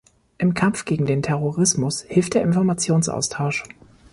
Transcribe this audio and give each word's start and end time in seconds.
Im 0.39 0.55
Kampf 0.55 0.85
gegen 0.85 1.05
den 1.05 1.21
Terrorismus 1.21 2.01
hilft 2.01 2.33
der 2.33 2.41
Informationsaustausch. 2.41 3.65